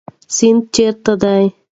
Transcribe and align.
سند 0.35 0.61
چیرته 0.73 1.13
دی؟ 1.21 1.45